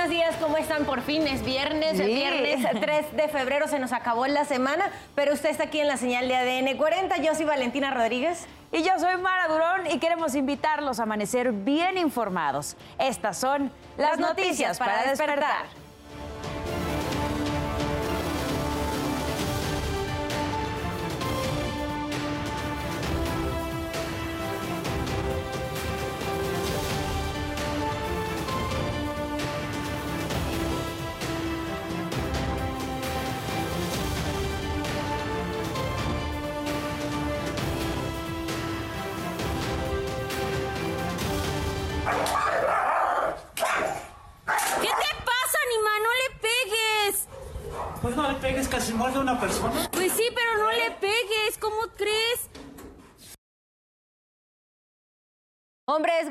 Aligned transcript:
buenos 0.00 0.16
días, 0.16 0.36
¿cómo 0.40 0.56
están? 0.56 0.86
Por 0.86 1.02
fin 1.02 1.26
es 1.26 1.44
viernes, 1.44 1.98
Sí. 1.98 2.04
viernes 2.04 2.66
3 2.80 3.14
de 3.14 3.28
febrero, 3.28 3.68
se 3.68 3.78
nos 3.78 3.92
acabó 3.92 4.26
la 4.26 4.46
semana, 4.46 4.90
pero 5.14 5.34
usted 5.34 5.50
está 5.50 5.64
aquí 5.64 5.78
en 5.78 5.88
la 5.88 5.98
señal 5.98 6.26
de 6.26 6.36
ADN 6.36 6.78
40. 6.78 7.18
Yo 7.18 7.34
soy 7.34 7.44
Valentina 7.44 7.90
Rodríguez. 7.90 8.46
Y 8.72 8.82
yo 8.82 8.92
soy 8.98 9.18
Mara 9.18 9.48
Durón 9.48 9.86
y 9.90 9.98
queremos 9.98 10.34
invitarlos 10.34 11.00
a 11.00 11.02
amanecer 11.02 11.52
bien 11.52 11.98
informados. 11.98 12.78
Estas 12.98 13.36
son 13.36 13.70
las, 13.98 14.18
noticias, 14.18 14.78
para, 14.78 15.02
despertar. 15.02 15.66
¿Qué 15.66 15.89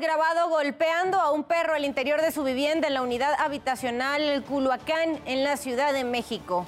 grabado 0.00 0.48
golpeando 0.48 1.20
a 1.20 1.30
un 1.30 1.44
perro 1.44 1.74
al 1.74 1.84
interior 1.84 2.20
de 2.20 2.32
su 2.32 2.42
vivienda 2.42 2.88
en 2.88 2.94
la 2.94 3.02
unidad 3.02 3.34
habitacional 3.38 4.42
Culhuacán, 4.44 5.20
en 5.26 5.44
la 5.44 5.56
Ciudad 5.56 5.92
de 5.92 6.04
México. 6.04 6.66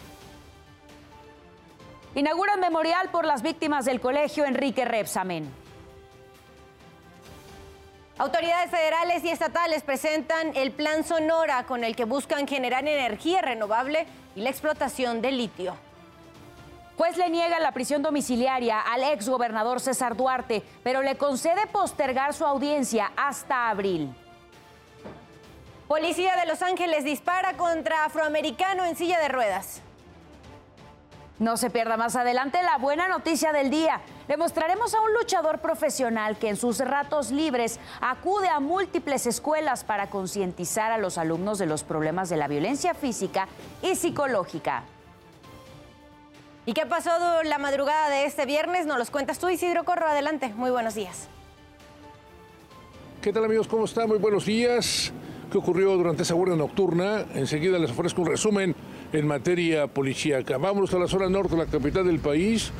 Inauguran 2.14 2.60
memorial 2.60 3.08
por 3.10 3.24
las 3.24 3.42
víctimas 3.42 3.86
del 3.86 4.00
colegio 4.00 4.44
Enrique 4.44 4.84
Repsamen. 4.84 5.50
Autoridades 8.18 8.70
federales 8.70 9.24
y 9.24 9.30
estatales 9.30 9.82
presentan 9.82 10.52
el 10.54 10.70
Plan 10.70 11.02
Sonora 11.02 11.64
con 11.64 11.82
el 11.82 11.96
que 11.96 12.04
buscan 12.04 12.46
generar 12.46 12.86
energía 12.86 13.40
renovable 13.40 14.06
y 14.36 14.42
la 14.42 14.50
explotación 14.50 15.22
de 15.22 15.32
litio. 15.32 15.74
Juez 17.02 17.16
le 17.16 17.30
niega 17.30 17.58
la 17.58 17.72
prisión 17.72 18.00
domiciliaria 18.00 18.80
al 18.80 19.02
exgobernador 19.02 19.80
César 19.80 20.16
Duarte, 20.16 20.62
pero 20.84 21.02
le 21.02 21.16
concede 21.16 21.66
postergar 21.66 22.32
su 22.32 22.46
audiencia 22.46 23.10
hasta 23.16 23.70
abril. 23.70 24.14
Policía 25.88 26.36
de 26.36 26.46
Los 26.46 26.62
Ángeles 26.62 27.02
dispara 27.02 27.56
contra 27.56 28.04
afroamericano 28.04 28.84
en 28.84 28.94
silla 28.94 29.18
de 29.18 29.26
ruedas. 29.26 29.82
No 31.40 31.56
se 31.56 31.70
pierda 31.70 31.96
más 31.96 32.14
adelante 32.14 32.62
la 32.62 32.78
buena 32.78 33.08
noticia 33.08 33.52
del 33.52 33.68
día. 33.68 34.00
Le 34.28 34.36
mostraremos 34.36 34.94
a 34.94 35.00
un 35.00 35.12
luchador 35.12 35.58
profesional 35.58 36.38
que 36.38 36.50
en 36.50 36.56
sus 36.56 36.78
ratos 36.78 37.32
libres 37.32 37.80
acude 38.00 38.48
a 38.48 38.60
múltiples 38.60 39.26
escuelas 39.26 39.82
para 39.82 40.08
concientizar 40.08 40.92
a 40.92 40.98
los 40.98 41.18
alumnos 41.18 41.58
de 41.58 41.66
los 41.66 41.82
problemas 41.82 42.28
de 42.28 42.36
la 42.36 42.46
violencia 42.46 42.94
física 42.94 43.48
y 43.82 43.96
psicológica. 43.96 44.84
¿Y 46.64 46.74
qué 46.74 46.86
pasó 46.86 47.10
la 47.42 47.58
madrugada 47.58 48.08
de 48.08 48.24
este 48.24 48.46
viernes? 48.46 48.86
Nos 48.86 48.96
los 48.96 49.10
cuentas 49.10 49.40
tú, 49.40 49.48
Isidro 49.48 49.82
Corro. 49.82 50.06
Adelante. 50.06 50.52
Muy 50.56 50.70
buenos 50.70 50.94
días. 50.94 51.28
¿Qué 53.20 53.32
tal 53.32 53.44
amigos? 53.44 53.66
¿Cómo 53.66 53.84
están? 53.84 54.08
Muy 54.08 54.18
buenos 54.18 54.46
días. 54.46 55.12
¿Qué 55.50 55.58
ocurrió 55.58 55.96
durante 55.96 56.22
esa 56.22 56.34
guardia 56.34 56.56
nocturna? 56.56 57.24
Enseguida 57.34 57.80
les 57.80 57.90
ofrezco 57.90 58.22
un 58.22 58.28
resumen 58.28 58.76
en 59.12 59.26
materia 59.26 59.88
policíaca. 59.88 60.56
Vámonos 60.56 60.94
a 60.94 61.00
la 61.00 61.08
zona 61.08 61.28
norte 61.28 61.56
la 61.56 61.66
capital 61.66 62.06
del 62.06 62.20
país. 62.20 62.70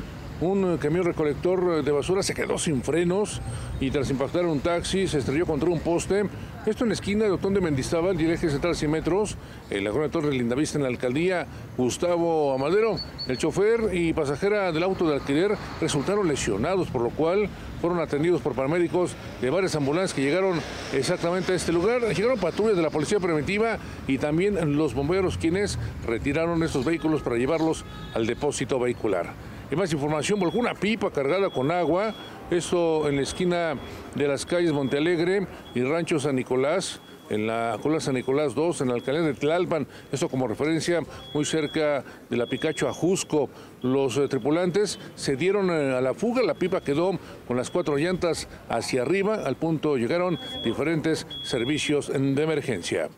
Un 0.43 0.73
eh, 0.73 0.77
camión 0.77 1.05
recolector 1.05 1.85
de 1.85 1.91
basura 1.93 2.21
se 2.21 2.33
quedó 2.33 2.57
sin 2.57 2.83
frenos 2.83 3.39
y 3.79 3.91
tras 3.91 4.09
impactar 4.09 4.45
un 4.45 4.59
taxi 4.59 5.07
se 5.07 5.19
estrelló 5.19 5.45
contra 5.45 5.69
un 5.69 5.79
poste. 5.79 6.25
Esto 6.65 6.83
en 6.83 6.89
la 6.89 6.95
esquina 6.95 7.23
de 7.23 7.31
Otón 7.31 7.53
de 7.53 7.61
Mendizábal, 7.61 8.19
y 8.19 8.25
el 8.25 8.31
eje 8.31 8.49
central 8.49 8.75
100 8.75 8.91
metros, 8.91 9.37
en 9.69 9.85
la 9.85 9.91
zona 9.91 10.03
de 10.03 10.09
Torre 10.09 10.33
Lindavista 10.33 10.77
en 10.77 10.83
la 10.83 10.89
alcaldía 10.89 11.47
Gustavo 11.77 12.53
Amadero. 12.53 12.97
El 13.25 13.37
chofer 13.37 13.95
y 13.95 14.11
pasajera 14.11 14.73
del 14.73 14.83
auto 14.83 15.07
de 15.07 15.15
alquiler 15.15 15.55
resultaron 15.79 16.27
lesionados, 16.27 16.89
por 16.89 17.03
lo 17.03 17.11
cual 17.11 17.47
fueron 17.79 18.01
atendidos 18.01 18.41
por 18.41 18.53
paramédicos 18.53 19.15
de 19.41 19.49
varias 19.49 19.75
ambulancias 19.77 20.13
que 20.13 20.23
llegaron 20.23 20.59
exactamente 20.91 21.53
a 21.53 21.55
este 21.55 21.71
lugar. 21.71 22.01
Llegaron 22.13 22.37
patrullas 22.37 22.75
de 22.75 22.81
la 22.81 22.89
Policía 22.89 23.21
Preventiva 23.21 23.77
y 24.09 24.17
también 24.17 24.75
los 24.75 24.93
bomberos 24.93 25.37
quienes 25.37 25.79
retiraron 26.05 26.63
estos 26.63 26.83
vehículos 26.83 27.21
para 27.21 27.37
llevarlos 27.37 27.85
al 28.13 28.27
depósito 28.27 28.77
vehicular. 28.77 29.52
Y 29.73 29.75
más 29.75 29.91
información, 29.91 30.39
volcó 30.39 30.59
una 30.59 30.75
pipa 30.75 31.09
cargada 31.09 31.49
con 31.49 31.71
agua, 31.71 32.13
esto 32.51 33.09
en 33.09 33.15
la 33.15 33.23
esquina 33.23 33.73
de 34.13 34.27
las 34.27 34.45
calles 34.45 34.71
Montealegre 34.71 35.47
y 35.73 35.81
Rancho 35.81 36.19
San 36.19 36.35
Nicolás, 36.35 37.01
en 37.31 37.47
la 37.47 37.79
Cola 37.81 37.99
San 37.99 38.13
Nicolás 38.13 38.53
2, 38.53 38.81
en 38.81 38.89
la 38.89 38.93
alcaldía 38.93 39.23
de 39.23 39.33
Tlalpan, 39.33 39.87
esto 40.11 40.29
como 40.29 40.47
referencia 40.47 41.01
muy 41.33 41.43
cerca 41.43 42.03
de 42.29 42.37
la 42.37 42.45
Picacho 42.45 42.87
Ajusco. 42.87 43.49
Los 43.81 44.15
eh, 44.17 44.27
tripulantes 44.27 44.99
se 45.15 45.37
dieron 45.37 45.71
eh, 45.71 45.97
a 45.97 46.01
la 46.01 46.13
fuga, 46.13 46.43
la 46.43 46.53
pipa 46.53 46.81
quedó 46.81 47.17
con 47.47 47.57
las 47.57 47.71
cuatro 47.71 47.97
llantas 47.97 48.47
hacia 48.69 49.01
arriba, 49.01 49.41
al 49.43 49.55
punto 49.55 49.97
llegaron 49.97 50.37
diferentes 50.63 51.25
servicios 51.41 52.09
de 52.09 52.43
emergencia. 52.43 53.09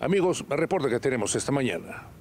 Amigos, 0.00 0.42
reporte 0.48 0.88
que 0.88 1.00
tenemos 1.00 1.36
esta 1.36 1.52
mañana. 1.52 2.17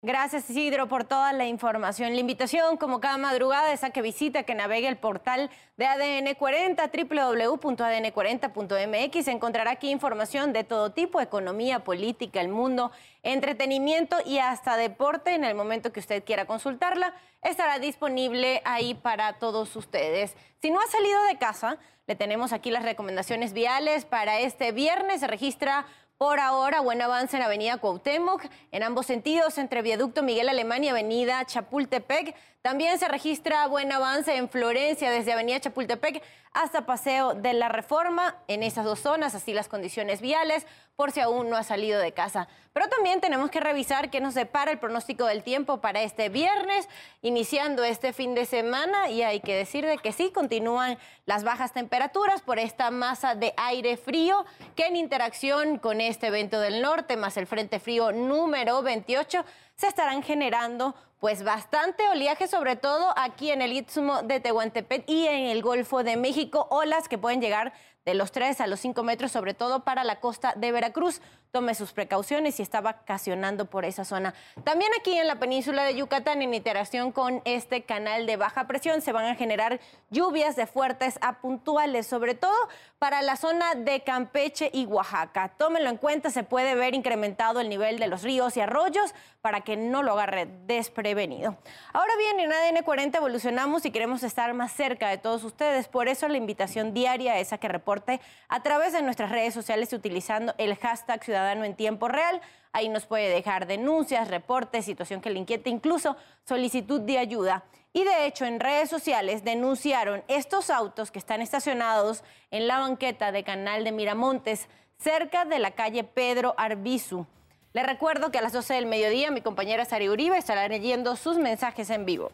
Gracias 0.00 0.48
Isidro 0.48 0.86
por 0.86 1.02
toda 1.02 1.32
la 1.32 1.46
información. 1.46 2.14
La 2.14 2.20
invitación, 2.20 2.76
como 2.76 3.00
cada 3.00 3.18
madrugada, 3.18 3.72
es 3.72 3.82
a 3.82 3.90
que 3.90 4.00
visite, 4.00 4.44
que 4.44 4.54
navegue 4.54 4.86
el 4.86 4.96
portal 4.96 5.50
de 5.76 5.86
ADN 5.86 6.36
40, 6.36 6.86
www.adn40.mx. 6.86 9.26
Encontrará 9.26 9.72
aquí 9.72 9.90
información 9.90 10.52
de 10.52 10.62
todo 10.62 10.92
tipo, 10.92 11.20
economía, 11.20 11.82
política, 11.82 12.40
el 12.40 12.46
mundo, 12.46 12.92
entretenimiento 13.24 14.18
y 14.24 14.38
hasta 14.38 14.76
deporte. 14.76 15.34
En 15.34 15.42
el 15.42 15.56
momento 15.56 15.90
que 15.90 15.98
usted 15.98 16.22
quiera 16.22 16.44
consultarla, 16.44 17.12
estará 17.42 17.80
disponible 17.80 18.62
ahí 18.64 18.94
para 18.94 19.40
todos 19.40 19.74
ustedes. 19.74 20.36
Si 20.62 20.70
no 20.70 20.78
ha 20.78 20.86
salido 20.86 21.24
de 21.24 21.38
casa, 21.38 21.76
le 22.06 22.14
tenemos 22.14 22.52
aquí 22.52 22.70
las 22.70 22.84
recomendaciones 22.84 23.52
viales 23.52 24.04
para 24.04 24.38
este 24.38 24.70
viernes. 24.70 25.18
Se 25.18 25.26
registra 25.26 25.86
por 26.18 26.40
ahora, 26.40 26.80
buen 26.80 27.00
avance 27.00 27.36
en 27.36 27.44
Avenida 27.44 27.78
Cuauhtémoc, 27.78 28.44
en 28.72 28.82
ambos 28.82 29.06
sentidos, 29.06 29.56
entre 29.56 29.82
Viaducto 29.82 30.24
Miguel 30.24 30.48
Alemán 30.48 30.82
y 30.82 30.88
Avenida 30.88 31.44
Chapultepec. 31.46 32.34
También 32.62 32.98
se 32.98 33.06
registra 33.06 33.66
buen 33.68 33.92
avance 33.92 34.36
en 34.36 34.48
Florencia, 34.48 35.12
desde 35.12 35.32
Avenida 35.32 35.60
Chapultepec 35.60 36.22
hasta 36.52 36.86
Paseo 36.86 37.34
de 37.34 37.52
la 37.52 37.68
Reforma, 37.68 38.34
en 38.48 38.64
esas 38.64 38.84
dos 38.84 38.98
zonas, 38.98 39.36
así 39.36 39.52
las 39.52 39.68
condiciones 39.68 40.20
viales, 40.20 40.66
por 40.96 41.12
si 41.12 41.20
aún 41.20 41.48
no 41.48 41.56
ha 41.56 41.62
salido 41.62 42.00
de 42.00 42.12
casa. 42.12 42.48
Pero 42.72 42.88
también 42.88 43.20
tenemos 43.20 43.50
que 43.50 43.60
revisar 43.60 44.10
qué 44.10 44.20
nos 44.20 44.34
depara 44.34 44.72
el 44.72 44.80
pronóstico 44.80 45.26
del 45.26 45.44
tiempo 45.44 45.80
para 45.80 46.02
este 46.02 46.30
viernes, 46.30 46.88
iniciando 47.22 47.84
este 47.84 48.12
fin 48.12 48.34
de 48.34 48.44
semana, 48.44 49.08
y 49.08 49.22
hay 49.22 49.38
que 49.38 49.54
decir 49.54 49.86
de 49.86 49.98
que 49.98 50.10
sí, 50.10 50.32
continúan 50.32 50.98
las 51.26 51.44
bajas 51.44 51.72
temperaturas 51.72 52.40
por 52.40 52.58
esta 52.58 52.90
masa 52.90 53.36
de 53.36 53.54
aire 53.56 53.96
frío 53.96 54.44
que 54.74 54.86
en 54.86 54.96
interacción 54.96 55.78
con 55.78 56.00
este 56.00 56.26
evento 56.26 56.58
del 56.58 56.82
norte, 56.82 57.16
más 57.16 57.36
el 57.36 57.46
Frente 57.46 57.78
Frío 57.78 58.10
número 58.10 58.82
28, 58.82 59.44
se 59.78 59.86
estarán 59.86 60.22
generando 60.24 60.94
pues 61.20 61.44
bastante 61.44 62.08
oleaje, 62.08 62.48
sobre 62.48 62.74
todo 62.74 63.14
aquí 63.16 63.50
en 63.52 63.62
el 63.62 63.72
Istmo 63.72 64.22
de 64.22 64.40
Tehuantepec 64.40 65.08
y 65.08 65.26
en 65.26 65.46
el 65.46 65.62
Golfo 65.62 66.02
de 66.02 66.16
México, 66.16 66.66
olas 66.70 67.08
que 67.08 67.16
pueden 67.16 67.40
llegar 67.40 67.72
de 68.04 68.14
los 68.14 68.32
3 68.32 68.60
a 68.60 68.66
los 68.66 68.80
5 68.80 69.02
metros, 69.04 69.30
sobre 69.30 69.54
todo 69.54 69.84
para 69.84 70.02
la 70.02 70.18
costa 70.18 70.54
de 70.56 70.72
Veracruz. 70.72 71.20
Tome 71.50 71.74
sus 71.74 71.92
precauciones 71.92 72.56
si 72.56 72.62
está 72.62 72.80
vacacionando 72.80 73.66
por 73.66 73.84
esa 73.84 74.04
zona. 74.04 74.34
También 74.64 74.90
aquí 74.98 75.16
en 75.16 75.26
la 75.26 75.36
península 75.36 75.84
de 75.84 75.94
Yucatán, 75.94 76.42
en 76.42 76.52
interacción 76.52 77.12
con 77.12 77.40
este 77.44 77.82
canal 77.82 78.26
de 78.26 78.36
baja 78.36 78.66
presión, 78.66 79.00
se 79.00 79.12
van 79.12 79.24
a 79.24 79.34
generar 79.34 79.80
lluvias 80.10 80.56
de 80.56 80.66
fuertes 80.66 81.18
a 81.22 81.40
puntuales, 81.40 82.06
sobre 82.06 82.34
todo 82.34 82.56
para 82.98 83.22
la 83.22 83.36
zona 83.36 83.74
de 83.74 84.00
Campeche 84.00 84.70
y 84.72 84.86
Oaxaca. 84.86 85.54
Tómenlo 85.56 85.88
en 85.88 85.96
cuenta, 85.96 86.30
se 86.30 86.42
puede 86.42 86.74
ver 86.74 86.94
incrementado 86.94 87.60
el 87.60 87.68
nivel 87.68 87.98
de 87.98 88.08
los 88.08 88.22
ríos 88.22 88.56
y 88.56 88.60
arroyos 88.60 89.14
para 89.40 89.62
que 89.62 89.76
no 89.76 90.02
lo 90.02 90.12
agarre 90.12 90.48
desprevenido. 90.66 91.56
Ahora 91.92 92.12
bien, 92.16 92.40
en 92.40 92.52
ADN 92.52 92.82
40 92.84 93.18
evolucionamos 93.18 93.84
y 93.86 93.90
queremos 93.90 94.22
estar 94.22 94.52
más 94.52 94.72
cerca 94.72 95.08
de 95.08 95.18
todos 95.18 95.44
ustedes. 95.44 95.88
Por 95.88 96.08
eso 96.08 96.28
la 96.28 96.36
invitación 96.36 96.92
diaria 96.92 97.38
es 97.38 97.52
a 97.52 97.58
que 97.58 97.68
reporte 97.68 98.20
a 98.48 98.62
través 98.62 98.92
de 98.92 99.02
nuestras 99.02 99.30
redes 99.30 99.54
sociales 99.54 99.92
utilizando 99.92 100.54
el 100.58 100.76
hashtag 100.76 101.22
Ciudadano 101.38 101.64
en 101.64 101.76
Tiempo 101.76 102.08
Real. 102.08 102.40
Ahí 102.72 102.88
nos 102.88 103.06
puede 103.06 103.28
dejar 103.28 103.68
denuncias, 103.68 104.26
reportes, 104.26 104.84
situación 104.84 105.20
que 105.20 105.30
le 105.30 105.38
inquiete, 105.38 105.70
incluso 105.70 106.16
solicitud 106.44 107.00
de 107.00 107.16
ayuda. 107.16 107.62
Y 107.92 108.02
de 108.02 108.26
hecho, 108.26 108.44
en 108.44 108.58
redes 108.58 108.90
sociales 108.90 109.44
denunciaron 109.44 110.24
estos 110.26 110.68
autos 110.68 111.12
que 111.12 111.20
están 111.20 111.40
estacionados 111.40 112.24
en 112.50 112.66
la 112.66 112.80
banqueta 112.80 113.30
de 113.30 113.44
Canal 113.44 113.84
de 113.84 113.92
Miramontes 113.92 114.68
cerca 114.98 115.44
de 115.44 115.60
la 115.60 115.70
calle 115.70 116.02
Pedro 116.02 116.54
Arbizu. 116.58 117.24
Le 117.72 117.84
recuerdo 117.84 118.32
que 118.32 118.38
a 118.38 118.42
las 118.42 118.52
12 118.52 118.74
del 118.74 118.86
mediodía 118.86 119.30
mi 119.30 119.40
compañera 119.40 119.84
Sari 119.84 120.08
Uribe 120.08 120.36
estará 120.36 120.66
leyendo 120.66 121.14
sus 121.14 121.38
mensajes 121.38 121.88
en 121.90 122.04
vivo. 122.04 122.32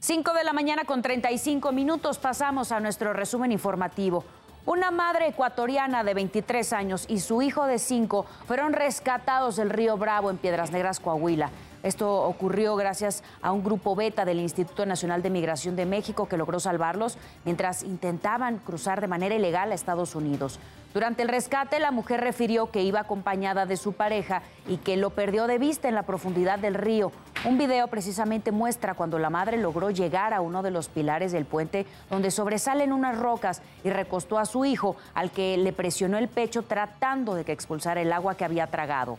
5 0.00 0.34
de 0.34 0.44
la 0.44 0.52
mañana 0.52 0.84
con 0.84 1.00
35 1.00 1.72
minutos 1.72 2.18
pasamos 2.18 2.72
a 2.72 2.80
nuestro 2.80 3.14
resumen 3.14 3.52
informativo. 3.52 4.22
Una 4.66 4.90
madre 4.90 5.28
ecuatoriana 5.28 6.02
de 6.02 6.12
23 6.12 6.72
años 6.72 7.04
y 7.08 7.20
su 7.20 7.40
hijo 7.40 7.66
de 7.66 7.78
5 7.78 8.26
fueron 8.48 8.72
rescatados 8.72 9.54
del 9.54 9.70
río 9.70 9.96
Bravo 9.96 10.28
en 10.28 10.38
Piedras 10.38 10.72
Negras, 10.72 10.98
Coahuila. 10.98 11.50
Esto 11.84 12.22
ocurrió 12.24 12.74
gracias 12.74 13.22
a 13.42 13.52
un 13.52 13.62
grupo 13.62 13.94
beta 13.94 14.24
del 14.24 14.40
Instituto 14.40 14.84
Nacional 14.84 15.22
de 15.22 15.30
Migración 15.30 15.76
de 15.76 15.86
México 15.86 16.26
que 16.28 16.36
logró 16.36 16.58
salvarlos 16.58 17.16
mientras 17.44 17.84
intentaban 17.84 18.58
cruzar 18.58 19.00
de 19.00 19.06
manera 19.06 19.36
ilegal 19.36 19.70
a 19.70 19.76
Estados 19.76 20.16
Unidos. 20.16 20.58
Durante 20.96 21.22
el 21.22 21.28
rescate, 21.28 21.78
la 21.78 21.90
mujer 21.90 22.22
refirió 22.22 22.70
que 22.70 22.82
iba 22.82 23.00
acompañada 23.00 23.66
de 23.66 23.76
su 23.76 23.92
pareja 23.92 24.40
y 24.66 24.78
que 24.78 24.96
lo 24.96 25.10
perdió 25.10 25.46
de 25.46 25.58
vista 25.58 25.90
en 25.90 25.94
la 25.94 26.04
profundidad 26.04 26.58
del 26.58 26.72
río. 26.72 27.12
Un 27.44 27.58
video 27.58 27.88
precisamente 27.88 28.50
muestra 28.50 28.94
cuando 28.94 29.18
la 29.18 29.28
madre 29.28 29.58
logró 29.58 29.90
llegar 29.90 30.32
a 30.32 30.40
uno 30.40 30.62
de 30.62 30.70
los 30.70 30.88
pilares 30.88 31.32
del 31.32 31.44
puente 31.44 31.84
donde 32.08 32.30
sobresalen 32.30 32.94
unas 32.94 33.18
rocas 33.18 33.60
y 33.84 33.90
recostó 33.90 34.38
a 34.38 34.46
su 34.46 34.64
hijo, 34.64 34.96
al 35.12 35.30
que 35.30 35.58
le 35.58 35.74
presionó 35.74 36.16
el 36.16 36.28
pecho 36.28 36.62
tratando 36.62 37.34
de 37.34 37.44
que 37.44 37.52
expulsara 37.52 38.00
el 38.00 38.10
agua 38.10 38.34
que 38.34 38.46
había 38.46 38.68
tragado. 38.68 39.18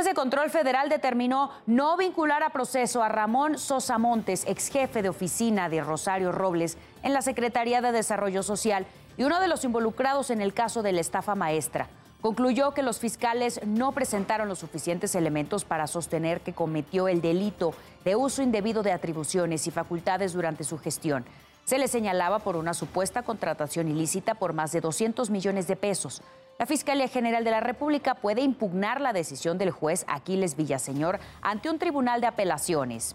Juez 0.00 0.06
de 0.06 0.14
control 0.14 0.48
federal 0.48 0.88
determinó 0.88 1.50
no 1.66 1.98
vincular 1.98 2.42
a 2.42 2.48
proceso 2.48 3.02
a 3.02 3.10
Ramón 3.10 3.58
Sosa 3.58 3.98
Montes, 3.98 4.44
ex 4.46 4.68
jefe 4.68 5.02
de 5.02 5.10
oficina 5.10 5.68
de 5.68 5.82
Rosario 5.82 6.32
Robles 6.32 6.78
en 7.02 7.12
la 7.12 7.20
Secretaría 7.20 7.82
de 7.82 7.92
Desarrollo 7.92 8.42
Social 8.42 8.86
y 9.18 9.24
uno 9.24 9.40
de 9.40 9.48
los 9.48 9.62
involucrados 9.62 10.30
en 10.30 10.40
el 10.40 10.54
caso 10.54 10.82
de 10.82 10.92
la 10.92 11.02
estafa 11.02 11.34
maestra. 11.34 11.90
Concluyó 12.22 12.72
que 12.72 12.82
los 12.82 12.98
fiscales 12.98 13.60
no 13.66 13.92
presentaron 13.92 14.48
los 14.48 14.60
suficientes 14.60 15.14
elementos 15.14 15.66
para 15.66 15.86
sostener 15.86 16.40
que 16.40 16.54
cometió 16.54 17.06
el 17.06 17.20
delito 17.20 17.74
de 18.02 18.16
uso 18.16 18.40
indebido 18.40 18.82
de 18.82 18.92
atribuciones 18.92 19.66
y 19.66 19.70
facultades 19.70 20.32
durante 20.32 20.64
su 20.64 20.78
gestión. 20.78 21.26
Se 21.70 21.78
le 21.78 21.86
señalaba 21.86 22.40
por 22.40 22.56
una 22.56 22.74
supuesta 22.74 23.22
contratación 23.22 23.86
ilícita 23.86 24.34
por 24.34 24.54
más 24.54 24.72
de 24.72 24.80
200 24.80 25.30
millones 25.30 25.68
de 25.68 25.76
pesos. 25.76 26.20
La 26.58 26.66
Fiscalía 26.66 27.06
General 27.06 27.44
de 27.44 27.52
la 27.52 27.60
República 27.60 28.16
puede 28.16 28.40
impugnar 28.40 29.00
la 29.00 29.12
decisión 29.12 29.56
del 29.56 29.70
juez 29.70 30.04
Aquiles 30.08 30.56
Villaseñor 30.56 31.20
ante 31.42 31.70
un 31.70 31.78
tribunal 31.78 32.20
de 32.20 32.26
apelaciones. 32.26 33.14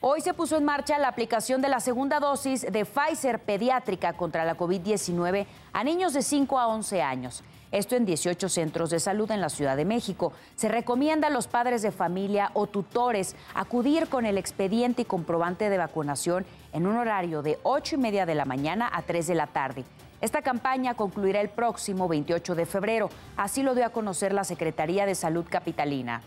Hoy 0.00 0.20
se 0.20 0.32
puso 0.32 0.56
en 0.56 0.64
marcha 0.64 0.96
la 1.00 1.08
aplicación 1.08 1.60
de 1.60 1.68
la 1.68 1.80
segunda 1.80 2.20
dosis 2.20 2.62
de 2.70 2.84
Pfizer 2.84 3.40
pediátrica 3.40 4.12
contra 4.12 4.44
la 4.44 4.56
COVID-19 4.56 5.44
a 5.72 5.82
niños 5.82 6.12
de 6.12 6.22
5 6.22 6.56
a 6.56 6.68
11 6.68 7.02
años. 7.02 7.42
Esto 7.72 7.96
en 7.96 8.06
18 8.06 8.48
centros 8.48 8.90
de 8.90 9.00
salud 9.00 9.28
en 9.32 9.40
la 9.40 9.48
Ciudad 9.48 9.76
de 9.76 9.84
México. 9.84 10.32
Se 10.54 10.68
recomienda 10.68 11.26
a 11.26 11.30
los 11.30 11.48
padres 11.48 11.82
de 11.82 11.90
familia 11.90 12.52
o 12.54 12.68
tutores 12.68 13.34
acudir 13.54 14.08
con 14.08 14.24
el 14.24 14.38
expediente 14.38 15.02
y 15.02 15.04
comprobante 15.04 15.68
de 15.68 15.78
vacunación 15.78 16.46
en 16.72 16.86
un 16.86 16.96
horario 16.96 17.42
de 17.42 17.58
8 17.64 17.96
y 17.96 17.98
media 17.98 18.24
de 18.24 18.36
la 18.36 18.44
mañana 18.44 18.88
a 18.92 19.02
3 19.02 19.26
de 19.26 19.34
la 19.34 19.48
tarde. 19.48 19.84
Esta 20.20 20.42
campaña 20.42 20.94
concluirá 20.94 21.40
el 21.40 21.48
próximo 21.48 22.06
28 22.06 22.54
de 22.54 22.66
febrero, 22.66 23.10
así 23.36 23.64
lo 23.64 23.74
dio 23.74 23.84
a 23.84 23.90
conocer 23.90 24.32
la 24.32 24.44
Secretaría 24.44 25.06
de 25.06 25.16
Salud 25.16 25.44
Capitalina. 25.50 26.22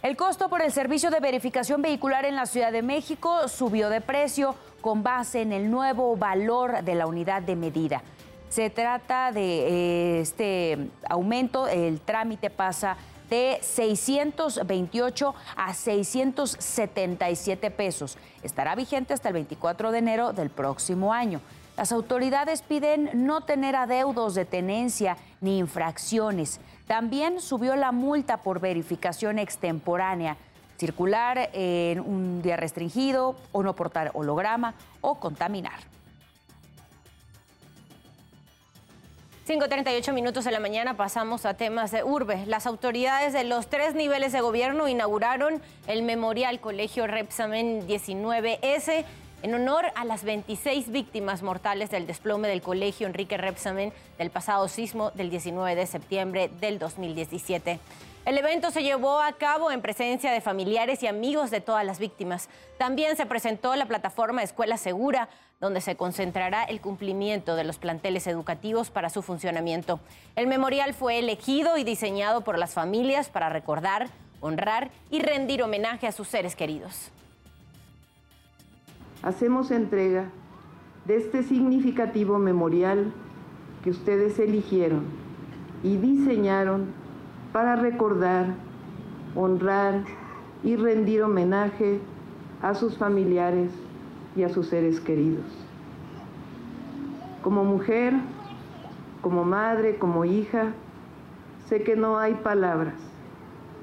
El 0.00 0.16
costo 0.16 0.48
por 0.48 0.62
el 0.62 0.70
servicio 0.70 1.10
de 1.10 1.18
verificación 1.18 1.82
vehicular 1.82 2.24
en 2.24 2.36
la 2.36 2.46
Ciudad 2.46 2.70
de 2.70 2.82
México 2.82 3.48
subió 3.48 3.90
de 3.90 4.00
precio 4.00 4.54
con 4.80 5.02
base 5.02 5.42
en 5.42 5.52
el 5.52 5.72
nuevo 5.72 6.16
valor 6.16 6.84
de 6.84 6.94
la 6.94 7.08
unidad 7.08 7.42
de 7.42 7.56
medida. 7.56 8.02
Se 8.48 8.70
trata 8.70 9.32
de 9.32 9.40
eh, 9.40 10.20
este 10.20 10.88
aumento, 11.08 11.66
el 11.66 12.00
trámite 12.00 12.48
pasa 12.48 12.96
de 13.28 13.58
628 13.60 15.34
a 15.56 15.74
677 15.74 17.70
pesos. 17.72 18.16
Estará 18.44 18.76
vigente 18.76 19.14
hasta 19.14 19.30
el 19.30 19.34
24 19.34 19.90
de 19.90 19.98
enero 19.98 20.32
del 20.32 20.50
próximo 20.50 21.12
año. 21.12 21.40
Las 21.78 21.92
autoridades 21.92 22.62
piden 22.62 23.08
no 23.14 23.42
tener 23.42 23.76
adeudos 23.76 24.34
de 24.34 24.44
tenencia 24.44 25.16
ni 25.40 25.58
infracciones. 25.58 26.58
También 26.88 27.40
subió 27.40 27.76
la 27.76 27.92
multa 27.92 28.38
por 28.38 28.58
verificación 28.58 29.38
extemporánea, 29.38 30.36
circular 30.76 31.50
en 31.52 32.00
un 32.00 32.42
día 32.42 32.56
restringido 32.56 33.36
o 33.52 33.62
no 33.62 33.76
portar 33.76 34.10
holograma 34.14 34.74
o 35.02 35.20
contaminar. 35.20 35.78
5.38 39.46 40.12
minutos 40.12 40.44
de 40.44 40.50
la 40.50 40.58
mañana 40.58 40.96
pasamos 40.96 41.46
a 41.46 41.54
temas 41.54 41.92
de 41.92 42.02
urbe. 42.02 42.44
Las 42.46 42.66
autoridades 42.66 43.32
de 43.32 43.44
los 43.44 43.68
tres 43.68 43.94
niveles 43.94 44.32
de 44.32 44.40
gobierno 44.40 44.88
inauguraron 44.88 45.62
el 45.86 46.02
memorial 46.02 46.58
Colegio 46.58 47.06
Repsamen 47.06 47.86
19S 47.86 49.04
en 49.42 49.54
honor 49.54 49.86
a 49.94 50.04
las 50.04 50.24
26 50.24 50.90
víctimas 50.90 51.42
mortales 51.42 51.90
del 51.90 52.06
desplome 52.06 52.48
del 52.48 52.62
colegio 52.62 53.06
Enrique 53.06 53.36
Repsamen 53.36 53.92
del 54.18 54.30
pasado 54.30 54.66
sismo 54.68 55.10
del 55.12 55.30
19 55.30 55.76
de 55.76 55.86
septiembre 55.86 56.50
del 56.60 56.78
2017. 56.78 57.78
El 58.24 58.36
evento 58.36 58.70
se 58.70 58.82
llevó 58.82 59.20
a 59.20 59.32
cabo 59.34 59.70
en 59.70 59.80
presencia 59.80 60.32
de 60.32 60.40
familiares 60.40 61.02
y 61.02 61.06
amigos 61.06 61.50
de 61.50 61.60
todas 61.60 61.84
las 61.84 61.98
víctimas. 61.98 62.48
También 62.76 63.16
se 63.16 63.26
presentó 63.26 63.74
la 63.76 63.86
plataforma 63.86 64.42
Escuela 64.42 64.76
Segura, 64.76 65.28
donde 65.60 65.80
se 65.80 65.96
concentrará 65.96 66.64
el 66.64 66.80
cumplimiento 66.80 67.56
de 67.56 67.64
los 67.64 67.78
planteles 67.78 68.26
educativos 68.26 68.90
para 68.90 69.08
su 69.08 69.22
funcionamiento. 69.22 70.00
El 70.36 70.46
memorial 70.46 70.94
fue 70.94 71.18
elegido 71.18 71.78
y 71.78 71.84
diseñado 71.84 72.42
por 72.42 72.58
las 72.58 72.74
familias 72.74 73.28
para 73.28 73.48
recordar, 73.48 74.08
honrar 74.40 74.90
y 75.10 75.20
rendir 75.20 75.62
homenaje 75.62 76.06
a 76.06 76.12
sus 76.12 76.28
seres 76.28 76.54
queridos 76.54 77.12
hacemos 79.22 79.70
entrega 79.70 80.30
de 81.06 81.16
este 81.16 81.42
significativo 81.42 82.38
memorial 82.38 83.12
que 83.82 83.90
ustedes 83.90 84.38
eligieron 84.38 85.04
y 85.82 85.96
diseñaron 85.96 86.86
para 87.52 87.76
recordar, 87.76 88.54
honrar 89.34 90.04
y 90.62 90.76
rendir 90.76 91.22
homenaje 91.22 92.00
a 92.62 92.74
sus 92.74 92.96
familiares 92.98 93.70
y 94.36 94.42
a 94.42 94.48
sus 94.48 94.68
seres 94.68 95.00
queridos. 95.00 95.46
Como 97.42 97.64
mujer, 97.64 98.14
como 99.22 99.44
madre, 99.44 99.98
como 99.98 100.24
hija, 100.24 100.72
sé 101.66 101.82
que 101.82 101.96
no 101.96 102.18
hay 102.18 102.34
palabras 102.34 102.94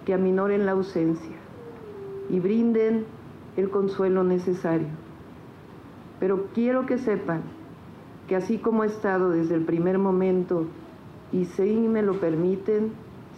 que 0.05 0.13
aminoren 0.13 0.65
la 0.65 0.73
ausencia 0.73 1.35
y 2.29 2.39
brinden 2.39 3.05
el 3.57 3.69
consuelo 3.69 4.23
necesario. 4.23 5.04
Pero 6.19 6.47
quiero 6.53 6.85
que 6.85 6.97
sepan 6.97 7.41
que 8.27 8.35
así 8.35 8.57
como 8.57 8.83
he 8.83 8.87
estado 8.87 9.29
desde 9.29 9.55
el 9.55 9.65
primer 9.65 9.97
momento 9.97 10.65
y 11.31 11.45
si 11.45 11.87
me 11.87 12.01
lo 12.01 12.19
permiten, 12.19 12.91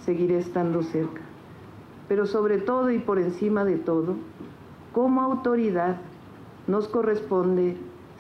seguiré 0.06 0.38
estando 0.38 0.84
cerca. 0.84 1.22
Pero 2.08 2.26
sobre 2.26 2.60
todo 2.60 2.92
y 2.92 3.00
por 3.00 3.20
encima 3.20 3.66
de 3.66 3.78
todo, 3.78 4.16
como 4.94 5.22
autoridad 5.22 5.98
nos 6.68 6.88
corresponde 6.88 7.78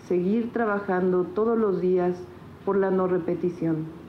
seguir 0.08 0.52
trabajando 0.52 1.24
todos 1.24 1.58
los 1.58 1.82
días 1.82 2.18
por 2.66 2.78
la 2.78 2.92
no 2.92 3.08
repetición. 3.08 4.07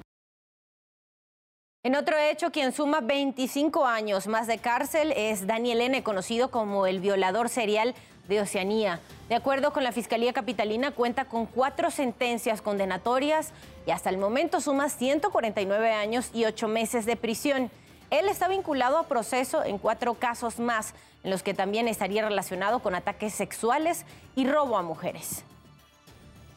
En 1.84 1.94
otro 1.94 2.18
hecho, 2.18 2.50
quien 2.50 2.72
suma 2.72 3.00
25 3.00 3.86
años 3.86 4.26
más 4.26 4.48
de 4.48 4.58
cárcel 4.58 5.12
es 5.16 5.46
Daniel 5.46 5.80
N., 5.80 6.02
conocido 6.02 6.50
como 6.50 6.88
el 6.88 6.98
violador 6.98 7.48
serial 7.48 7.94
de 8.26 8.40
Oceanía. 8.40 8.98
De 9.28 9.36
acuerdo 9.36 9.72
con 9.72 9.84
la 9.84 9.92
Fiscalía 9.92 10.32
Capitalina, 10.32 10.90
cuenta 10.90 11.26
con 11.26 11.46
cuatro 11.46 11.92
sentencias 11.92 12.62
condenatorias 12.62 13.52
y 13.86 13.92
hasta 13.92 14.10
el 14.10 14.18
momento 14.18 14.60
suma 14.60 14.88
149 14.88 15.92
años 15.92 16.30
y 16.34 16.46
ocho 16.46 16.66
meses 16.66 17.06
de 17.06 17.14
prisión. 17.14 17.70
Él 18.10 18.28
está 18.28 18.48
vinculado 18.48 18.98
a 18.98 19.06
proceso 19.06 19.62
en 19.62 19.78
cuatro 19.78 20.14
casos 20.14 20.58
más, 20.58 20.94
en 21.22 21.30
los 21.30 21.44
que 21.44 21.54
también 21.54 21.86
estaría 21.86 22.22
relacionado 22.22 22.80
con 22.80 22.96
ataques 22.96 23.34
sexuales 23.34 24.04
y 24.34 24.48
robo 24.48 24.78
a 24.78 24.82
mujeres. 24.82 25.44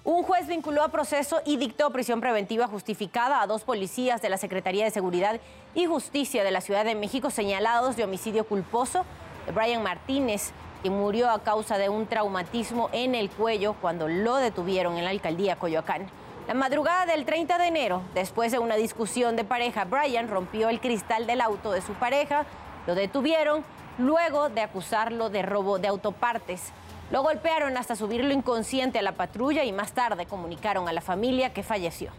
Un 0.03 0.23
juez 0.23 0.47
vinculó 0.47 0.81
a 0.81 0.87
proceso 0.87 1.41
y 1.45 1.57
dictó 1.57 1.91
prisión 1.91 2.21
preventiva 2.21 2.65
justificada 2.65 3.39
a 3.39 3.45
dos 3.45 3.61
policías 3.61 4.19
de 4.19 4.29
la 4.29 4.37
Secretaría 4.37 4.83
de 4.83 4.89
Seguridad 4.89 5.39
y 5.75 5.85
Justicia 5.85 6.43
de 6.43 6.49
la 6.49 6.61
Ciudad 6.61 6.85
de 6.85 6.95
México 6.95 7.29
señalados 7.29 7.95
de 7.95 8.03
homicidio 8.03 8.47
culposo 8.47 9.05
de 9.45 9.51
Brian 9.51 9.83
Martínez 9.83 10.53
y 10.83 10.89
murió 10.89 11.29
a 11.29 11.43
causa 11.43 11.77
de 11.77 11.89
un 11.89 12.07
traumatismo 12.07 12.89
en 12.93 13.13
el 13.13 13.29
cuello 13.29 13.75
cuando 13.79 14.07
lo 14.07 14.37
detuvieron 14.37 14.97
en 14.97 15.03
la 15.03 15.11
alcaldía 15.11 15.57
Coyoacán. 15.57 16.07
La 16.47 16.55
madrugada 16.55 17.05
del 17.05 17.23
30 17.23 17.59
de 17.59 17.67
enero, 17.67 18.01
después 18.15 18.51
de 18.51 18.57
una 18.57 18.77
discusión 18.77 19.35
de 19.35 19.43
pareja, 19.43 19.85
Brian 19.85 20.29
rompió 20.29 20.69
el 20.69 20.81
cristal 20.81 21.27
del 21.27 21.41
auto 21.41 21.71
de 21.71 21.83
su 21.83 21.93
pareja, 21.93 22.47
lo 22.87 22.95
detuvieron 22.95 23.63
luego 23.99 24.49
de 24.49 24.61
acusarlo 24.61 25.29
de 25.29 25.43
robo 25.43 25.77
de 25.77 25.89
autopartes. 25.89 26.73
Lo 27.11 27.23
golpearon 27.23 27.75
hasta 27.75 27.95
subirlo 27.95 28.31
inconsciente 28.33 28.99
a 28.99 29.01
la 29.01 29.11
patrulla 29.11 29.65
y 29.65 29.73
más 29.73 29.91
tarde 29.91 30.25
comunicaron 30.25 30.87
a 30.87 30.93
la 30.93 31.01
familia 31.01 31.53
que 31.53 31.61
falleció. 31.61 32.11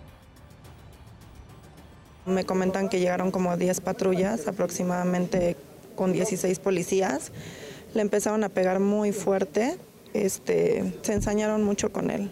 Me 2.27 2.45
comentan 2.45 2.89
que 2.89 3.01
llegaron 3.01 3.31
como 3.31 3.57
10 3.57 3.81
patrullas, 3.81 4.47
aproximadamente 4.47 5.57
con 5.97 6.13
16 6.13 6.59
policías. 6.59 7.33
Le 7.95 8.03
empezaron 8.03 8.45
a 8.45 8.51
pegar 8.51 8.81
muy 8.81 9.13
fuerte, 9.13 9.79
este, 10.13 10.95
se 11.03 11.13
ensañaron 11.15 11.65
mucho 11.65 11.91
con 11.91 12.11
él. 12.11 12.31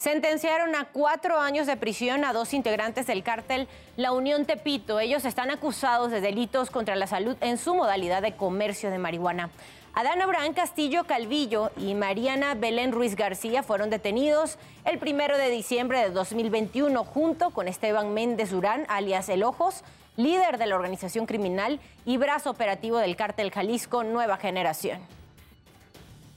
Sentenciaron 0.00 0.74
a 0.76 0.88
cuatro 0.92 1.40
años 1.40 1.66
de 1.66 1.76
prisión 1.76 2.24
a 2.24 2.32
dos 2.32 2.54
integrantes 2.54 3.06
del 3.08 3.24
cártel 3.24 3.68
La 3.96 4.12
Unión 4.12 4.46
Tepito. 4.46 5.00
Ellos 5.00 5.24
están 5.24 5.50
acusados 5.50 6.12
de 6.12 6.20
delitos 6.20 6.70
contra 6.70 6.94
la 6.96 7.08
salud 7.08 7.36
en 7.40 7.58
su 7.58 7.74
modalidad 7.74 8.22
de 8.22 8.36
comercio 8.36 8.90
de 8.90 8.98
marihuana. 8.98 9.50
Adán 9.98 10.22
Abraham 10.22 10.52
Castillo 10.52 11.02
Calvillo 11.02 11.72
y 11.76 11.94
Mariana 11.94 12.54
Belén 12.54 12.92
Ruiz 12.92 13.16
García 13.16 13.64
fueron 13.64 13.90
detenidos 13.90 14.56
el 14.84 15.00
primero 15.00 15.36
de 15.36 15.50
diciembre 15.50 15.98
de 15.98 16.10
2021 16.10 17.02
junto 17.02 17.50
con 17.50 17.66
Esteban 17.66 18.14
Méndez 18.14 18.52
Durán, 18.52 18.86
alias 18.88 19.28
El 19.28 19.42
Ojos, 19.42 19.82
líder 20.14 20.58
de 20.58 20.66
la 20.66 20.76
organización 20.76 21.26
criminal 21.26 21.80
y 22.06 22.16
brazo 22.16 22.48
operativo 22.48 22.98
del 22.98 23.16
cártel 23.16 23.50
Jalisco 23.50 24.04
Nueva 24.04 24.36
Generación. 24.36 25.00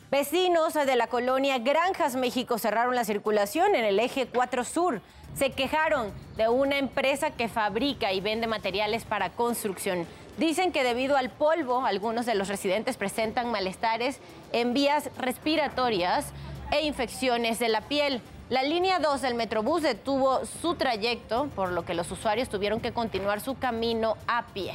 Vecinos 0.09 0.73
de 0.73 0.95
la 0.95 1.05
colonia 1.05 1.59
Granjas, 1.59 2.15
México, 2.15 2.57
cerraron 2.57 2.95
la 2.95 3.05
circulación 3.05 3.75
en 3.75 3.85
el 3.85 3.99
eje 3.99 4.25
4 4.25 4.63
Sur. 4.63 5.01
Se 5.35 5.51
quejaron 5.51 6.11
de 6.35 6.49
una 6.49 6.79
empresa 6.79 7.29
que 7.29 7.47
fabrica 7.47 8.11
y 8.11 8.21
vende 8.21 8.47
materiales 8.47 9.05
para 9.05 9.29
construcción. 9.29 10.07
Dicen 10.37 10.71
que 10.71 10.83
debido 10.83 11.17
al 11.17 11.29
polvo, 11.29 11.85
algunos 11.85 12.25
de 12.25 12.35
los 12.35 12.47
residentes 12.47 12.97
presentan 12.97 13.51
malestares 13.51 14.19
en 14.53 14.73
vías 14.73 15.09
respiratorias 15.17 16.27
e 16.71 16.85
infecciones 16.85 17.59
de 17.59 17.69
la 17.69 17.81
piel. 17.81 18.21
La 18.49 18.63
línea 18.63 18.99
2 18.99 19.21
del 19.21 19.35
Metrobús 19.35 19.81
detuvo 19.81 20.45
su 20.45 20.75
trayecto, 20.75 21.49
por 21.55 21.71
lo 21.71 21.85
que 21.85 21.93
los 21.93 22.11
usuarios 22.11 22.49
tuvieron 22.49 22.79
que 22.81 22.91
continuar 22.91 23.39
su 23.39 23.57
camino 23.57 24.17
a 24.27 24.47
pie. 24.47 24.73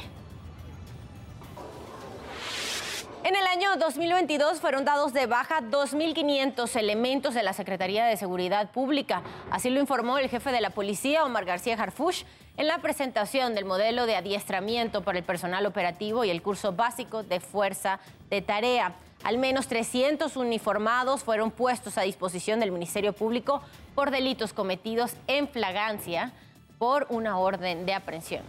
En 3.23 3.35
el 3.35 3.45
año 3.45 3.75
2022 3.75 4.61
fueron 4.61 4.85
dados 4.85 5.11
de 5.11 5.25
baja 5.25 5.59
2.500 5.61 6.75
elementos 6.77 7.33
de 7.33 7.43
la 7.43 7.51
Secretaría 7.51 8.05
de 8.05 8.15
Seguridad 8.15 8.71
Pública. 8.71 9.21
Así 9.51 9.69
lo 9.69 9.81
informó 9.81 10.17
el 10.17 10.29
jefe 10.29 10.51
de 10.51 10.61
la 10.61 10.69
policía, 10.69 11.25
Omar 11.25 11.43
García 11.43 11.75
Harfush, 11.75 12.23
en 12.57 12.67
la 12.67 12.79
presentación 12.79 13.53
del 13.53 13.65
modelo 13.65 14.07
de 14.07 14.15
adiestramiento 14.15 15.03
para 15.03 15.19
el 15.19 15.23
personal 15.23 15.65
operativo 15.65 16.25
y 16.25 16.31
el 16.31 16.41
curso 16.41 16.73
básico 16.73 17.23
de 17.23 17.39
fuerza 17.39 17.99
de 18.29 18.41
tarea. 18.41 18.95
Al 19.23 19.37
menos 19.37 19.67
300 19.67 20.35
uniformados 20.35 21.23
fueron 21.23 21.51
puestos 21.51 21.97
a 21.97 22.01
disposición 22.01 22.59
del 22.59 22.71
Ministerio 22.71 23.13
Público 23.13 23.61
por 23.95 24.11
delitos 24.11 24.53
cometidos 24.53 25.13
en 25.27 25.47
flagrancia 25.47 26.33
por 26.79 27.07
una 27.09 27.37
orden 27.37 27.85
de 27.85 27.93
aprehensión. 27.93 28.43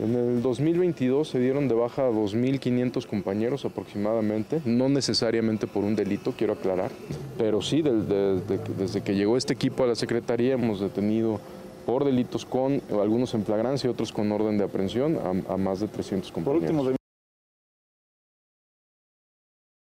En 0.00 0.14
el 0.14 0.40
2022 0.40 1.28
se 1.28 1.38
dieron 1.38 1.68
de 1.68 1.74
baja 1.74 2.06
a 2.06 2.10
2.500 2.10 3.06
compañeros 3.06 3.66
aproximadamente, 3.66 4.62
no 4.64 4.88
necesariamente 4.88 5.66
por 5.66 5.84
un 5.84 5.94
delito, 5.94 6.32
quiero 6.32 6.54
aclarar, 6.54 6.90
pero 7.36 7.60
sí 7.60 7.82
desde 7.82 9.02
que 9.02 9.14
llegó 9.14 9.36
este 9.36 9.52
equipo 9.52 9.84
a 9.84 9.88
la 9.88 9.94
Secretaría 9.94 10.54
hemos 10.54 10.80
detenido 10.80 11.40
por 11.84 12.04
delitos 12.04 12.44
con 12.44 12.80
algunos 12.90 13.34
en 13.34 13.44
flagrancia 13.44 13.88
y 13.88 13.90
otros 13.90 14.12
con 14.12 14.30
orden 14.32 14.58
de 14.58 14.64
aprehensión 14.64 15.44
a, 15.48 15.56
más 15.56 15.80
de 15.80 15.88
300 15.88 16.30
compañeros. 16.32 16.96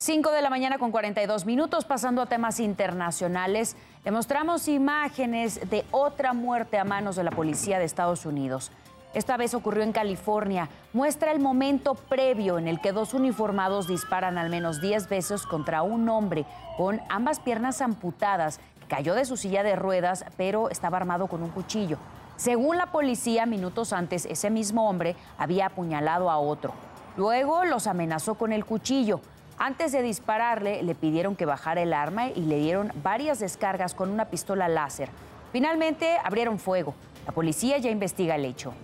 5 0.02 0.32
de 0.32 0.42
la 0.42 0.48
mañana 0.48 0.78
con 0.78 0.92
42 0.92 1.44
minutos, 1.44 1.84
pasando 1.84 2.22
a 2.22 2.26
temas 2.26 2.58
internacionales, 2.58 3.76
le 4.04 4.10
mostramos 4.10 4.66
imágenes 4.66 5.68
de 5.68 5.84
otra 5.90 6.32
muerte 6.32 6.78
a 6.78 6.84
manos 6.84 7.16
de 7.16 7.24
la 7.24 7.30
policía 7.30 7.78
de 7.78 7.84
Estados 7.84 8.24
Unidos. 8.24 8.72
Esta 9.12 9.36
vez 9.36 9.54
ocurrió 9.54 9.82
en 9.82 9.92
California. 9.92 10.68
Muestra 10.92 11.32
el 11.32 11.40
momento 11.40 11.94
previo 11.94 12.58
en 12.58 12.68
el 12.68 12.80
que 12.80 12.92
dos 12.92 13.12
uniformados 13.12 13.88
disparan 13.88 14.38
al 14.38 14.50
menos 14.50 14.80
10 14.80 15.08
veces 15.08 15.42
contra 15.42 15.82
un 15.82 16.08
hombre 16.08 16.46
con 16.76 17.00
ambas 17.08 17.40
piernas 17.40 17.80
amputadas. 17.80 18.58
Cayó 18.90 19.14
de 19.14 19.24
su 19.24 19.36
silla 19.36 19.62
de 19.62 19.76
ruedas, 19.76 20.24
pero 20.36 20.68
estaba 20.68 20.96
armado 20.96 21.28
con 21.28 21.44
un 21.44 21.50
cuchillo. 21.50 21.96
Según 22.34 22.76
la 22.76 22.86
policía, 22.86 23.46
minutos 23.46 23.92
antes, 23.92 24.26
ese 24.26 24.50
mismo 24.50 24.90
hombre 24.90 25.14
había 25.38 25.66
apuñalado 25.66 26.28
a 26.28 26.38
otro. 26.38 26.74
Luego 27.16 27.64
los 27.64 27.86
amenazó 27.86 28.34
con 28.34 28.52
el 28.52 28.64
cuchillo. 28.64 29.20
Antes 29.58 29.92
de 29.92 30.02
dispararle, 30.02 30.82
le 30.82 30.96
pidieron 30.96 31.36
que 31.36 31.46
bajara 31.46 31.82
el 31.82 31.92
arma 31.92 32.30
y 32.30 32.40
le 32.40 32.58
dieron 32.58 32.90
varias 33.04 33.38
descargas 33.38 33.94
con 33.94 34.10
una 34.10 34.24
pistola 34.24 34.66
láser. 34.66 35.08
Finalmente 35.52 36.18
abrieron 36.24 36.58
fuego. 36.58 36.96
La 37.26 37.32
policía 37.32 37.78
ya 37.78 37.90
investiga 37.90 38.34
el 38.34 38.44
hecho. 38.44 38.74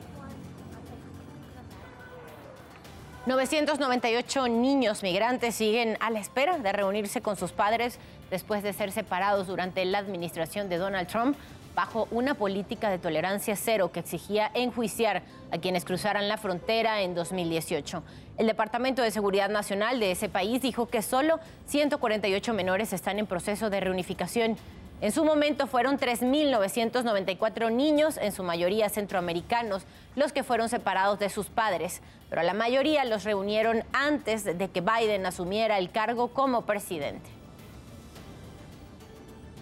998 3.26 4.46
niños 4.46 5.02
migrantes 5.02 5.56
siguen 5.56 5.96
a 5.98 6.10
la 6.10 6.20
espera 6.20 6.58
de 6.58 6.72
reunirse 6.72 7.22
con 7.22 7.36
sus 7.36 7.50
padres 7.50 7.98
después 8.30 8.62
de 8.62 8.72
ser 8.72 8.92
separados 8.92 9.46
durante 9.46 9.84
la 9.84 9.98
administración 9.98 10.68
de 10.68 10.78
Donald 10.78 11.08
Trump 11.08 11.36
bajo 11.74 12.08
una 12.10 12.34
política 12.34 12.88
de 12.88 12.98
tolerancia 12.98 13.54
cero 13.54 13.92
que 13.92 14.00
exigía 14.00 14.50
enjuiciar 14.54 15.22
a 15.50 15.58
quienes 15.58 15.84
cruzaran 15.84 16.26
la 16.26 16.38
frontera 16.38 17.02
en 17.02 17.14
2018. 17.14 18.02
El 18.38 18.46
Departamento 18.46 19.02
de 19.02 19.10
Seguridad 19.10 19.50
Nacional 19.50 20.00
de 20.00 20.10
ese 20.10 20.30
país 20.30 20.62
dijo 20.62 20.86
que 20.86 21.02
solo 21.02 21.38
148 21.66 22.54
menores 22.54 22.94
están 22.94 23.18
en 23.18 23.26
proceso 23.26 23.68
de 23.68 23.80
reunificación 23.80 24.56
en 25.02 25.12
su 25.12 25.26
momento 25.26 25.66
fueron 25.66 25.98
3.994 25.98 27.70
niños, 27.70 28.16
en 28.16 28.32
su 28.32 28.42
mayoría 28.42 28.88
centroamericanos, 28.88 29.82
los 30.14 30.32
que 30.32 30.42
fueron 30.42 30.70
separados 30.70 31.18
de 31.18 31.28
sus 31.28 31.48
padres, 31.48 32.00
pero 32.30 32.42
la 32.42 32.54
mayoría 32.54 33.04
los 33.04 33.24
reunieron 33.24 33.84
antes 33.92 34.44
de 34.44 34.68
que 34.70 34.80
Biden 34.80 35.26
asumiera 35.26 35.76
el 35.76 35.90
cargo 35.90 36.28
como 36.28 36.62
presidente. 36.62 37.35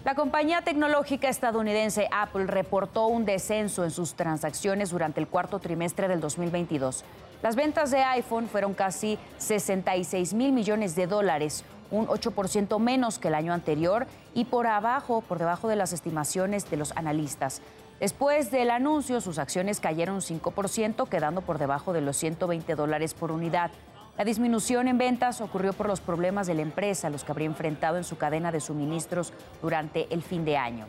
La 0.05 0.13
compañía 0.13 0.61
tecnológica 0.61 1.29
estadounidense 1.29 2.07
Apple 2.11 2.45
reportó 2.45 3.07
un 3.07 3.25
descenso 3.25 3.83
en 3.83 3.89
sus 3.89 4.13
transacciones 4.13 4.91
durante 4.91 5.19
el 5.19 5.27
cuarto 5.27 5.57
trimestre 5.57 6.07
del 6.07 6.21
2022. 6.21 7.03
Las 7.41 7.55
ventas 7.55 7.89
de 7.89 8.03
iPhone 8.03 8.47
fueron 8.47 8.75
casi 8.75 9.17
66 9.39 10.35
mil 10.35 10.51
millones 10.51 10.95
de 10.95 11.07
dólares, 11.07 11.65
un 11.89 12.05
8% 12.05 12.77
menos 12.77 13.17
que 13.17 13.29
el 13.29 13.33
año 13.33 13.51
anterior 13.51 14.05
y 14.35 14.45
por 14.45 14.67
abajo, 14.67 15.21
por 15.21 15.39
debajo 15.39 15.67
de 15.67 15.75
las 15.75 15.91
estimaciones 15.91 16.69
de 16.69 16.77
los 16.77 16.91
analistas. 16.91 17.63
Después 17.99 18.51
del 18.51 18.69
anuncio, 18.69 19.21
sus 19.21 19.39
acciones 19.39 19.79
cayeron 19.79 20.17
un 20.17 20.21
5%, 20.21 21.09
quedando 21.09 21.41
por 21.41 21.57
debajo 21.57 21.93
de 21.93 22.01
los 22.01 22.15
120 22.15 22.75
dólares 22.75 23.15
por 23.15 23.31
unidad. 23.31 23.71
La 24.17 24.23
disminución 24.23 24.87
en 24.87 24.97
ventas 24.97 25.41
ocurrió 25.41 25.73
por 25.73 25.87
los 25.87 25.99
problemas 25.99 26.47
de 26.47 26.53
la 26.53 26.61
empresa, 26.61 27.09
los 27.09 27.25
que 27.25 27.31
habría 27.33 27.47
enfrentado 27.47 27.97
en 27.97 28.05
su 28.05 28.17
cadena 28.17 28.51
de 28.51 28.61
suministros 28.61 29.33
durante 29.61 30.07
el 30.13 30.23
fin 30.23 30.45
de 30.45 30.55
año. 30.55 30.87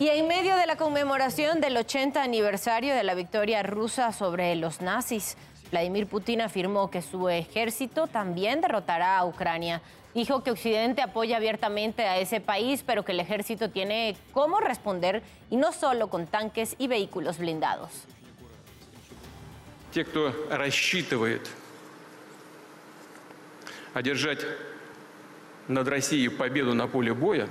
Y 0.00 0.08
en 0.08 0.26
medio 0.26 0.56
de 0.56 0.66
la 0.66 0.76
conmemoración 0.76 1.60
del 1.60 1.76
80 1.76 2.22
aniversario 2.22 2.94
de 2.94 3.04
la 3.04 3.14
victoria 3.14 3.62
rusa 3.62 4.12
sobre 4.12 4.56
los 4.56 4.80
nazis, 4.80 5.36
Vladimir 5.70 6.08
Putin 6.08 6.40
afirmó 6.40 6.90
que 6.90 7.02
su 7.02 7.28
ejército 7.28 8.08
también 8.08 8.60
derrotará 8.60 9.18
a 9.18 9.26
Ucrania. 9.26 9.82
Dijo 10.14 10.42
que 10.42 10.50
Occidente 10.50 11.00
apoya 11.02 11.36
abiertamente 11.36 12.08
a 12.08 12.18
ese 12.18 12.40
país, 12.40 12.82
pero 12.84 13.04
que 13.04 13.12
el 13.12 13.20
ejército 13.20 13.70
tiene 13.70 14.16
cómo 14.32 14.58
responder 14.58 15.22
y 15.48 15.56
no 15.56 15.70
solo 15.70 16.08
con 16.08 16.26
tanques 16.26 16.74
y 16.78 16.88
vehículos 16.88 17.38
blindados. 17.38 18.06
Те, 19.92 20.04
кто 20.04 20.34
рассчитывает 20.50 21.48
одержать 23.92 24.46
над 25.68 25.88
Россией 25.88 26.28
победу 26.28 26.74
на 26.74 26.86
поле 26.86 27.12
боя, 27.12 27.48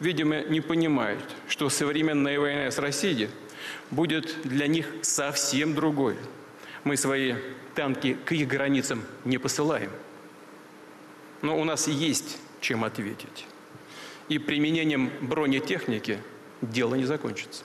видимо, 0.00 0.42
не 0.42 0.60
понимают, 0.60 1.24
что 1.48 1.68
современная 1.68 2.38
война 2.38 2.70
с 2.70 2.78
Россией 2.78 3.30
будет 3.90 4.42
для 4.42 4.66
них 4.66 4.86
совсем 5.02 5.74
другой– 5.74 6.16
мы 6.86 6.96
свои 6.96 7.34
танки 7.74 8.16
к 8.24 8.30
их 8.30 8.46
границам 8.46 9.02
не 9.24 9.38
посылаем. 9.38 9.90
Но 11.42 11.58
у 11.58 11.64
нас 11.64 11.88
есть 11.88 12.38
чем 12.60 12.84
ответить. 12.84 13.48
И 14.28 14.38
применением 14.38 15.10
бронетехники 15.20 16.20
дело 16.62 16.94
не 16.94 17.04
закончится. 17.04 17.64